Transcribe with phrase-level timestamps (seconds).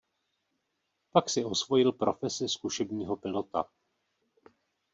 [1.11, 3.63] Pak si osvojil profesi zkušebního pilota.